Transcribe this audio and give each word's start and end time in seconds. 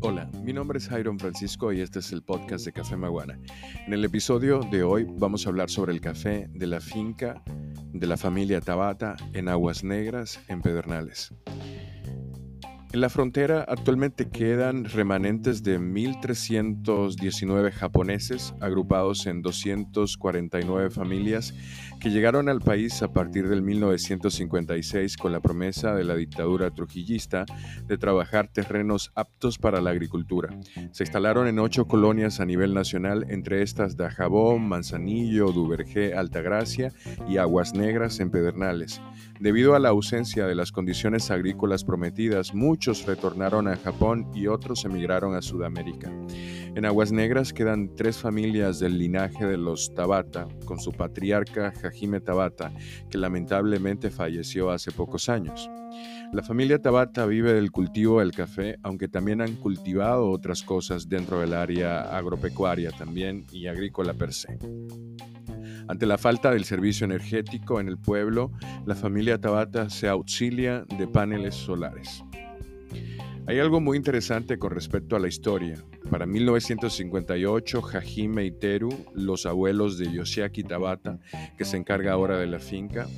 Hola, 0.00 0.30
mi 0.42 0.52
nombre 0.52 0.78
es 0.78 0.88
Jairon 0.88 1.18
Francisco 1.18 1.72
y 1.72 1.80
este 1.80 1.98
es 1.98 2.12
el 2.12 2.22
podcast 2.22 2.64
de 2.64 2.72
Café 2.72 2.96
Maguana. 2.96 3.38
En 3.86 3.92
el 3.92 4.04
episodio 4.04 4.60
de 4.60 4.82
hoy 4.84 5.06
vamos 5.08 5.44
a 5.46 5.50
hablar 5.50 5.68
sobre 5.68 5.92
el 5.92 6.00
café 6.00 6.48
de 6.50 6.66
la 6.66 6.80
finca 6.80 7.42
de 7.92 8.06
la 8.06 8.16
familia 8.16 8.60
Tabata 8.60 9.16
en 9.34 9.48
Aguas 9.48 9.84
Negras, 9.84 10.40
en 10.48 10.62
Pedernales. 10.62 11.34
En 12.92 13.00
la 13.00 13.08
frontera 13.08 13.64
actualmente 13.66 14.28
quedan 14.28 14.84
remanentes 14.84 15.62
de 15.62 15.80
1.319 15.80 17.72
japoneses 17.72 18.54
agrupados 18.60 19.26
en 19.26 19.40
249 19.40 20.90
familias 20.90 21.54
que 22.00 22.10
llegaron 22.10 22.50
al 22.50 22.60
país 22.60 23.00
a 23.02 23.10
partir 23.10 23.48
del 23.48 23.62
1956 23.62 25.16
con 25.16 25.32
la 25.32 25.40
promesa 25.40 25.94
de 25.94 26.04
la 26.04 26.16
dictadura 26.16 26.70
trujillista 26.70 27.46
de 27.86 27.96
trabajar 27.96 28.48
terrenos 28.48 29.10
aptos 29.14 29.56
para 29.56 29.80
la 29.80 29.88
agricultura. 29.88 30.50
Se 30.90 31.04
instalaron 31.04 31.48
en 31.48 31.60
ocho 31.60 31.86
colonias 31.86 32.40
a 32.40 32.44
nivel 32.44 32.74
nacional, 32.74 33.24
entre 33.30 33.62
estas 33.62 33.96
Dajabón, 33.96 34.68
Manzanillo, 34.68 35.50
Duvergé, 35.50 36.12
Altagracia 36.12 36.92
y 37.26 37.38
Aguas 37.38 37.72
Negras 37.72 38.20
en 38.20 38.30
Pedernales. 38.30 39.00
Debido 39.40 39.74
a 39.74 39.78
la 39.78 39.88
ausencia 39.88 40.46
de 40.46 40.54
las 40.54 40.72
condiciones 40.72 41.30
agrícolas 41.30 41.84
prometidas, 41.84 42.52
muchos 42.52 42.81
retornaron 43.06 43.68
a 43.68 43.76
Japón 43.76 44.28
y 44.34 44.48
otros 44.48 44.84
emigraron 44.84 45.36
a 45.36 45.42
Sudamérica. 45.42 46.10
En 46.74 46.84
Aguas 46.84 47.12
Negras 47.12 47.52
quedan 47.52 47.94
tres 47.94 48.18
familias 48.18 48.80
del 48.80 48.98
linaje 48.98 49.46
de 49.46 49.56
los 49.56 49.94
Tabata, 49.94 50.48
con 50.64 50.80
su 50.80 50.90
patriarca 50.90 51.72
Jajime 51.80 52.20
Tabata, 52.20 52.72
que 53.08 53.18
lamentablemente 53.18 54.10
falleció 54.10 54.70
hace 54.70 54.90
pocos 54.90 55.28
años. 55.28 55.70
La 56.32 56.42
familia 56.42 56.80
Tabata 56.80 57.24
vive 57.26 57.52
del 57.52 57.70
cultivo 57.70 58.18
del 58.18 58.32
café, 58.32 58.76
aunque 58.82 59.06
también 59.06 59.42
han 59.42 59.54
cultivado 59.56 60.30
otras 60.30 60.62
cosas 60.62 61.08
dentro 61.08 61.38
del 61.40 61.52
área 61.52 62.16
agropecuaria 62.16 62.90
también 62.90 63.46
y 63.52 63.68
agrícola 63.68 64.14
per 64.14 64.32
se. 64.32 64.58
Ante 65.88 66.06
la 66.06 66.18
falta 66.18 66.50
del 66.50 66.64
servicio 66.64 67.04
energético 67.04 67.80
en 67.80 67.88
el 67.88 67.98
pueblo, 67.98 68.50
la 68.86 68.94
familia 68.94 69.38
Tabata 69.38 69.90
se 69.90 70.08
auxilia 70.08 70.84
de 70.98 71.06
paneles 71.06 71.54
solares. 71.54 72.24
Hay 73.44 73.58
algo 73.58 73.80
muy 73.80 73.96
interesante 73.96 74.56
con 74.56 74.70
respecto 74.70 75.16
a 75.16 75.18
la 75.18 75.26
historia. 75.26 75.74
Para 76.10 76.26
1958, 76.26 77.82
Hajime 77.92 78.44
y 78.44 78.52
Teru, 78.52 78.90
los 79.14 79.46
abuelos 79.46 79.98
de 79.98 80.12
Yoshiaki 80.12 80.62
Tabata, 80.62 81.18
que 81.58 81.64
se 81.64 81.76
encarga 81.76 82.12
ahora 82.12 82.38
de 82.38 82.46
la 82.46 82.60
finca, 82.60 83.08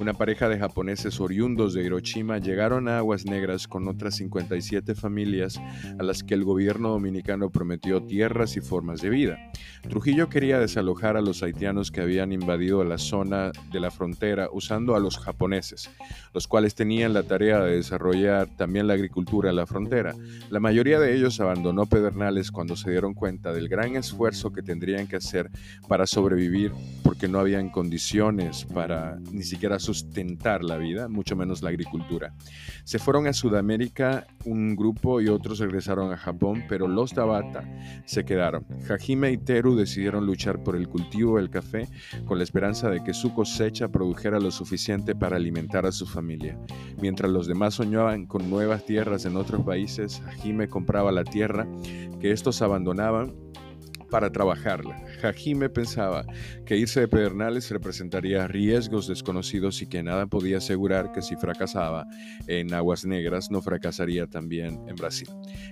una 0.00 0.14
pareja 0.14 0.48
de 0.48 0.58
japoneses 0.58 1.20
oriundos 1.20 1.74
de 1.74 1.84
Hiroshima 1.84 2.38
llegaron 2.38 2.88
a 2.88 2.98
Aguas 2.98 3.24
Negras 3.24 3.66
con 3.66 3.88
otras 3.88 4.16
57 4.16 4.94
familias 4.94 5.60
a 5.98 6.02
las 6.02 6.22
que 6.22 6.34
el 6.34 6.44
gobierno 6.44 6.90
dominicano 6.90 7.50
prometió 7.50 8.02
tierras 8.02 8.56
y 8.56 8.60
formas 8.60 9.00
de 9.00 9.10
vida. 9.10 9.38
Trujillo 9.88 10.28
quería 10.28 10.58
desalojar 10.58 11.16
a 11.16 11.20
los 11.20 11.42
haitianos 11.42 11.90
que 11.90 12.00
habían 12.00 12.32
invadido 12.32 12.84
la 12.84 12.98
zona 12.98 13.52
de 13.72 13.80
la 13.80 13.90
frontera 13.90 14.48
usando 14.52 14.94
a 14.94 15.00
los 15.00 15.18
japoneses, 15.18 15.90
los 16.32 16.46
cuales 16.46 16.74
tenían 16.74 17.12
la 17.12 17.22
tarea 17.22 17.60
de 17.60 17.76
desarrollar 17.76 18.48
también 18.56 18.86
la 18.86 18.94
agricultura 18.94 19.50
en 19.50 19.56
la 19.56 19.66
frontera. 19.66 20.14
La 20.50 20.60
mayoría 20.60 20.98
de 20.98 21.16
ellos 21.16 21.40
abandonó 21.40 21.86
Pedernales 21.86 22.50
cuando 22.50 22.76
se 22.76 22.90
dieron 22.90 23.14
cuenta 23.14 23.52
del 23.52 23.68
gran 23.68 23.96
esfuerzo 23.96 24.52
que 24.52 24.62
tendrían 24.62 25.06
que 25.06 25.16
hacer 25.16 25.50
para 25.88 26.06
sobrevivir 26.06 26.72
porque 27.02 27.28
no 27.28 27.38
habían 27.38 27.70
condiciones 27.70 28.64
para 28.64 29.18
ni 29.32 29.42
siquiera 29.42 29.78
sustentar 29.88 30.62
la 30.64 30.76
vida, 30.76 31.08
mucho 31.08 31.34
menos 31.34 31.62
la 31.62 31.70
agricultura. 31.70 32.34
Se 32.84 32.98
fueron 32.98 33.26
a 33.26 33.32
Sudamérica 33.32 34.26
un 34.44 34.76
grupo 34.76 35.22
y 35.22 35.28
otros 35.28 35.60
regresaron 35.60 36.12
a 36.12 36.18
Japón, 36.18 36.64
pero 36.68 36.86
los 36.86 37.14
Tabata 37.14 37.64
se 38.04 38.26
quedaron. 38.26 38.66
Hajime 38.90 39.32
y 39.32 39.38
Teru 39.38 39.76
decidieron 39.76 40.26
luchar 40.26 40.62
por 40.62 40.76
el 40.76 40.88
cultivo 40.88 41.38
del 41.38 41.48
café 41.48 41.88
con 42.26 42.36
la 42.36 42.44
esperanza 42.44 42.90
de 42.90 43.02
que 43.02 43.14
su 43.14 43.32
cosecha 43.32 43.88
produjera 43.88 44.38
lo 44.38 44.50
suficiente 44.50 45.14
para 45.14 45.36
alimentar 45.36 45.86
a 45.86 45.92
su 45.92 46.06
familia. 46.06 46.58
Mientras 47.00 47.32
los 47.32 47.46
demás 47.46 47.72
soñaban 47.72 48.26
con 48.26 48.50
nuevas 48.50 48.84
tierras 48.84 49.24
en 49.24 49.38
otros 49.38 49.64
países, 49.64 50.20
Hajime 50.26 50.68
compraba 50.68 51.12
la 51.12 51.24
tierra 51.24 51.66
que 52.20 52.32
estos 52.32 52.60
abandonaban 52.60 53.47
para 54.10 54.30
trabajarla. 54.30 55.00
Jajime 55.20 55.68
pensaba 55.68 56.24
que 56.66 56.76
irse 56.76 57.00
de 57.00 57.08
Pedernales 57.08 57.70
representaría 57.70 58.46
riesgos 58.46 59.06
desconocidos 59.06 59.82
y 59.82 59.86
que 59.86 60.02
nada 60.02 60.26
podía 60.26 60.58
asegurar 60.58 61.12
que 61.12 61.22
si 61.22 61.36
fracasaba 61.36 62.06
en 62.46 62.72
Aguas 62.74 63.04
Negras 63.04 63.50
no 63.50 63.62
fracasaría 63.62 64.26
también 64.26 64.80
en 64.88 64.96
Brasil. 64.96 65.28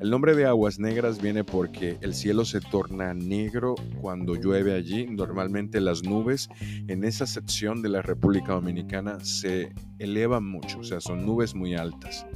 El 0.00 0.10
nombre 0.10 0.34
de 0.34 0.46
Aguas 0.46 0.78
Negras 0.78 1.20
viene 1.20 1.44
porque 1.44 1.98
el 2.00 2.14
cielo 2.14 2.44
se 2.44 2.60
torna 2.60 3.14
negro 3.14 3.74
cuando 4.00 4.34
llueve 4.34 4.74
allí. 4.74 5.06
Normalmente 5.06 5.80
las 5.80 6.02
nubes 6.02 6.48
en 6.88 7.04
esa 7.04 7.26
sección 7.26 7.82
de 7.82 7.88
la 7.88 8.02
República 8.02 8.52
Dominicana 8.52 9.18
se 9.20 9.72
elevan 9.98 10.44
mucho, 10.44 10.80
o 10.80 10.84
sea, 10.84 11.00
son 11.00 11.24
nubes 11.26 11.54
muy 11.54 11.74
altas. 11.74 12.26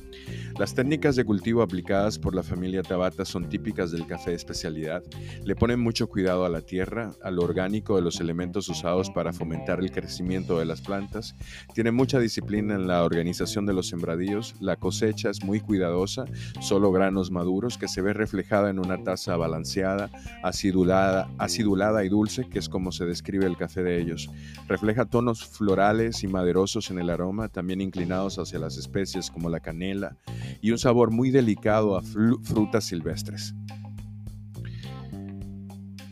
Las 0.57 0.73
técnicas 0.73 1.17
de 1.17 1.25
cultivo 1.25 1.63
aplicadas 1.63 2.17
por 2.17 2.33
la 2.33 2.45
familia 2.45 2.85
Tabata 2.85 3.25
son 3.25 3.49
típicas 3.49 3.91
del 3.91 4.07
café 4.07 4.31
de 4.31 4.37
especialidad. 4.37 5.03
Le 5.45 5.57
ponen 5.57 5.81
mucho 5.81 6.09
cuidado 6.09 6.45
a 6.45 6.49
la 6.49 6.61
tierra, 6.61 7.11
al 7.25 7.41
orgánico 7.41 7.97
de 7.97 8.03
los 8.03 8.21
elementos 8.21 8.69
usados 8.69 9.11
para 9.11 9.33
fomentar 9.33 9.81
el 9.81 9.91
crecimiento 9.91 10.61
de 10.61 10.65
las 10.65 10.81
plantas. 10.81 11.35
Tiene 11.75 11.91
mucha 11.91 12.21
disciplina 12.21 12.77
en 12.77 12.87
la 12.87 13.03
organización 13.03 13.67
de 13.67 13.73
los 13.73 13.89
sembradíos. 13.89 14.55
La 14.61 14.77
cosecha 14.77 15.29
es 15.29 15.43
muy 15.43 15.59
cuidadosa, 15.59 16.25
solo 16.61 16.93
granos 16.93 17.33
maduros 17.33 17.77
que 17.77 17.89
se 17.89 18.01
ve 18.01 18.13
reflejada 18.13 18.71
en 18.71 18.79
una 18.79 19.03
taza 19.03 19.37
balanceada, 19.37 20.09
acidulada, 20.45 21.29
acidulada 21.37 22.05
y 22.05 22.09
dulce, 22.09 22.49
que 22.49 22.61
es 22.61 22.69
como 22.69 22.93
se 22.93 23.07
describe 23.07 23.47
el 23.47 23.57
café 23.57 23.83
de 23.83 24.01
ellos. 24.01 24.31
Refleja 24.69 25.05
tonos 25.05 25.45
florales 25.45 26.23
y 26.23 26.29
maderosos 26.29 26.93
en 26.93 27.01
el 27.01 27.11
aroma, 27.11 27.49
también 27.49 27.81
inclinados 27.81 28.39
hacia 28.39 28.61
las 28.61 28.77
especies 28.77 29.33
como 29.33 29.51
la 29.51 29.59
canela 29.59 30.17
y 30.61 30.71
un 30.71 30.79
sabor 30.79 31.11
muy 31.11 31.31
delicado 31.31 31.97
a 31.97 32.03
frutas 32.03 32.85
silvestres. 32.85 33.55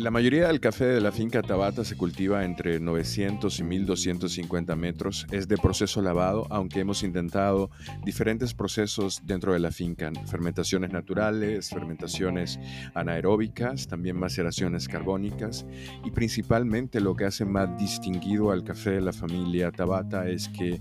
La 0.02 0.10
mayoría 0.10 0.48
del 0.48 0.58
café 0.58 0.86
de 0.86 1.00
la 1.00 1.12
finca 1.12 1.42
Tabata 1.42 1.84
se 1.84 1.96
cultiva 1.96 2.44
entre 2.44 2.80
900 2.80 3.60
y 3.60 3.62
1250 3.62 4.74
metros. 4.74 5.26
Es 5.30 5.46
de 5.46 5.56
proceso 5.56 6.02
lavado, 6.02 6.48
aunque 6.50 6.80
hemos 6.80 7.04
intentado 7.04 7.70
diferentes 8.04 8.52
procesos 8.52 9.20
dentro 9.24 9.52
de 9.52 9.60
la 9.60 9.70
finca. 9.70 10.10
Fermentaciones 10.26 10.90
naturales, 10.92 11.68
fermentaciones 11.68 12.58
anaeróbicas, 12.94 13.86
también 13.86 14.18
maceraciones 14.18 14.88
carbónicas. 14.88 15.66
Y 16.04 16.10
principalmente 16.10 17.00
lo 17.00 17.14
que 17.14 17.26
hace 17.26 17.44
más 17.44 17.78
distinguido 17.78 18.50
al 18.50 18.64
café 18.64 18.90
de 18.90 19.02
la 19.02 19.12
familia 19.12 19.70
Tabata 19.70 20.28
es 20.28 20.48
que 20.48 20.80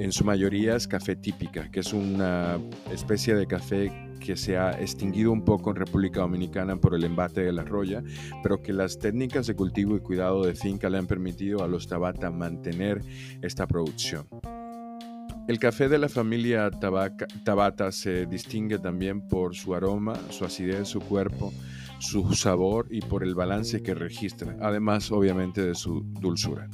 en 0.00 0.12
su 0.12 0.24
mayoría 0.24 0.76
es 0.76 0.88
café 0.88 1.14
típica, 1.14 1.70
que 1.70 1.80
es 1.80 1.92
una 1.92 2.58
especie 2.90 3.34
de 3.34 3.46
café 3.46 3.92
que 4.18 4.34
se 4.34 4.56
ha 4.56 4.80
extinguido 4.80 5.30
un 5.30 5.44
poco 5.44 5.70
en 5.70 5.76
República 5.76 6.20
Dominicana 6.20 6.76
por 6.76 6.94
el 6.94 7.04
embate 7.04 7.42
de 7.42 7.52
la 7.52 7.64
roya, 7.64 8.02
pero 8.42 8.62
que 8.62 8.72
las 8.72 8.98
técnicas 8.98 9.46
de 9.46 9.54
cultivo 9.54 9.96
y 9.96 10.00
cuidado 10.00 10.42
de 10.42 10.54
finca 10.54 10.88
le 10.88 10.96
han 10.96 11.06
permitido 11.06 11.62
a 11.62 11.68
los 11.68 11.86
Tabata 11.86 12.30
mantener 12.30 13.02
esta 13.42 13.66
producción. 13.66 14.26
El 15.46 15.58
café 15.58 15.90
de 15.90 15.98
la 15.98 16.08
familia 16.08 16.70
Tabata 17.44 17.92
se 17.92 18.24
distingue 18.24 18.78
también 18.78 19.28
por 19.28 19.54
su 19.54 19.74
aroma, 19.74 20.14
su 20.30 20.46
acidez, 20.46 20.88
su 20.88 21.00
cuerpo, 21.00 21.52
su 21.98 22.32
sabor 22.32 22.86
y 22.90 23.02
por 23.02 23.22
el 23.22 23.34
balance 23.34 23.82
que 23.82 23.94
registra, 23.94 24.56
además 24.62 25.12
obviamente 25.12 25.62
de 25.62 25.74
su 25.74 26.00
dulzura. 26.20 26.70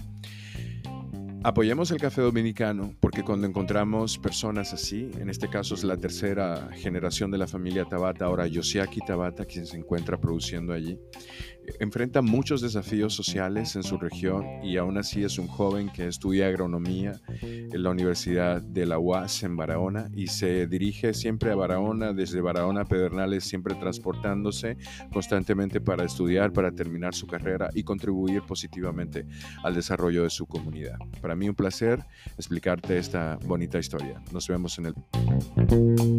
Apoyemos 1.47 1.93
el 1.93 2.01
café 2.01 2.23
dominicano 2.23 2.97
porque 2.99 3.23
cuando 3.23 3.47
encontramos 3.47 4.19
personas 4.19 4.73
así, 4.73 5.13
en 5.17 5.31
este 5.31 5.49
caso 5.49 5.77
es 5.77 5.85
la 5.85 5.97
tercera 5.97 6.71
generación 6.73 7.31
de 7.31 7.39
la 7.39 7.47
familia 7.47 7.85
Tabata, 7.85 8.25
ahora 8.25 8.49
Yosiaki 8.49 8.99
Tabata, 8.99 9.45
quien 9.45 9.65
se 9.65 9.77
encuentra 9.77 10.21
produciendo 10.21 10.73
allí, 10.73 10.99
enfrenta 11.81 12.23
muchos 12.23 12.61
desafíos 12.61 13.15
sociales 13.15 13.77
en 13.77 13.83
su 13.83 13.99
región 13.99 14.45
y 14.63 14.77
aún 14.77 14.99
así 14.99 15.25
es 15.25 15.39
un 15.39 15.47
joven 15.47 15.91
que 15.91 16.07
estudia 16.07 16.49
agronomía 16.49 17.21
en 17.43 17.83
la 17.83 17.91
Universidad 17.91 18.63
de 18.63 18.87
la 18.87 18.99
UAS 18.99 19.43
en 19.43 19.57
Barahona 19.57 20.09
y 20.15 20.29
se 20.29 20.67
dirige 20.67 21.15
siempre 21.15 21.51
a 21.51 21.57
Barahona, 21.57 22.13
desde 22.13 22.41
Barahona 22.41 22.83
a 22.83 22.85
Pedernales, 22.85 23.45
siempre 23.45 23.75
transportándose 23.75 24.77
constantemente 25.13 25.81
para 25.81 26.05
estudiar, 26.05 26.53
para 26.53 26.73
terminar 26.73 27.15
su 27.15 27.27
carrera 27.27 27.71
y 27.75 27.83
contribuir 27.83 28.43
positivamente 28.43 29.27
al 29.63 29.75
desarrollo 29.75 30.23
de 30.23 30.31
su 30.31 30.47
comunidad. 30.47 30.99
Para 31.21 31.35
mí 31.35 31.49
un 31.49 31.55
placer 31.55 32.05
explicarte 32.37 32.99
esta 32.99 33.39
bonita 33.45 33.79
historia. 33.79 34.23
Nos 34.33 34.49
vemos 34.49 34.79
en 34.79 34.87
el... 34.87 36.16